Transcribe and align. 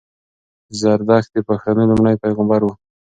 زردښت 0.79 1.29
د 1.33 1.37
پښتنو 1.47 1.83
لومړی 1.91 2.15
پېغمبر 2.23 2.59
وو 2.63 2.73